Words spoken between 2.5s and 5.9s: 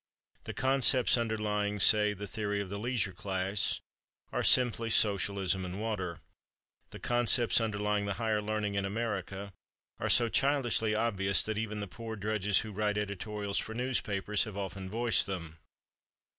of the Leisure Class" are simply Socialism and